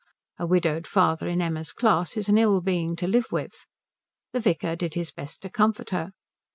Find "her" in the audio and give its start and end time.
5.91-6.13